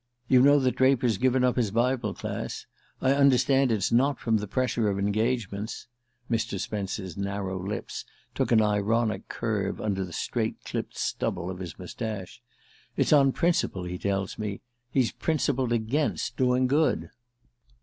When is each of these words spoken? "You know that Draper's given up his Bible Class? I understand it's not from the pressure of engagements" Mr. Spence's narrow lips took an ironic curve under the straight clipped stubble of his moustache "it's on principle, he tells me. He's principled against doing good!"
"You 0.27 0.41
know 0.41 0.57
that 0.57 0.77
Draper's 0.77 1.19
given 1.19 1.43
up 1.43 1.57
his 1.57 1.69
Bible 1.69 2.15
Class? 2.15 2.65
I 3.01 3.11
understand 3.11 3.71
it's 3.71 3.91
not 3.91 4.19
from 4.19 4.37
the 4.37 4.47
pressure 4.47 4.89
of 4.89 4.97
engagements" 4.97 5.85
Mr. 6.31 6.59
Spence's 6.59 7.15
narrow 7.15 7.63
lips 7.63 8.03
took 8.33 8.51
an 8.51 8.63
ironic 8.63 9.27
curve 9.27 9.79
under 9.79 10.03
the 10.03 10.11
straight 10.11 10.55
clipped 10.65 10.97
stubble 10.97 11.51
of 11.51 11.59
his 11.59 11.77
moustache 11.77 12.41
"it's 12.97 13.13
on 13.13 13.31
principle, 13.31 13.83
he 13.83 13.99
tells 13.99 14.39
me. 14.39 14.61
He's 14.89 15.11
principled 15.11 15.71
against 15.71 16.35
doing 16.35 16.65
good!" 16.65 17.11